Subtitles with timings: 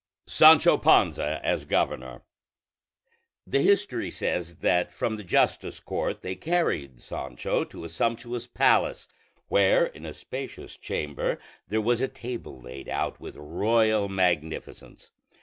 [0.25, 2.23] SANCHO PANZA AS GOVERNOR
[3.45, 9.07] The history says that from the justice court they carried Sancho to a sumptuous palace,
[9.47, 11.37] where in a spacious chamber
[11.67, 15.11] there was a table laid out with royal magnificence.